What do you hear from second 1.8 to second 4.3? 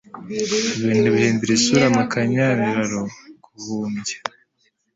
mukanyanlalo guhumbya